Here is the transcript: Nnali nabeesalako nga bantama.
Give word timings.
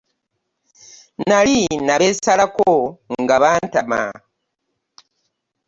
Nnali 1.19 1.59
nabeesalako 1.87 2.71
nga 3.21 3.35
bantama. 3.41 4.01